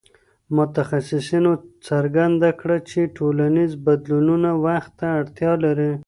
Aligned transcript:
متخصصينو 0.55 1.51
څرګنده 1.87 2.49
کړه 2.59 2.77
چي 2.89 2.99
ټولنيز 3.17 3.71
بدلونونه 3.85 4.49
وخت 4.65 4.91
ته 4.99 5.07
اړتيا 5.19 5.51
لري. 5.63 5.91